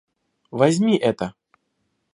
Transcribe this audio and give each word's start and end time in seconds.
Возьми 0.49 0.97
это 0.97 1.35